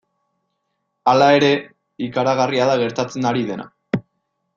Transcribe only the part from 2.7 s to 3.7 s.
da gertatzen ari dena.